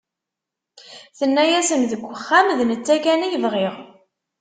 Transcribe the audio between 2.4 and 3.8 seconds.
d netta kan ay bɣiɣ.